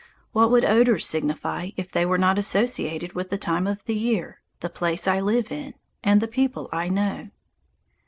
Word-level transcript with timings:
What 0.31 0.49
would 0.49 0.65
odours 0.65 1.05
signify 1.05 1.69
if 1.77 1.91
they 1.91 2.07
were 2.07 2.17
not 2.17 2.39
associated 2.39 3.13
with 3.13 3.29
the 3.29 3.37
time 3.37 3.67
of 3.67 3.83
the 3.85 3.93
year, 3.93 4.41
the 4.59 4.67
place 4.67 5.07
I 5.07 5.19
live 5.19 5.51
in, 5.51 5.75
and 6.03 6.19
the 6.21 6.27
people 6.27 6.69
I 6.71 6.89
know? 6.89 7.29